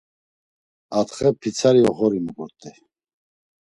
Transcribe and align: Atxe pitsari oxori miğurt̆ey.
Atxe 0.99 1.27
pitsari 1.39 1.81
oxori 1.89 2.19
miğurt̆ey. 2.25 2.77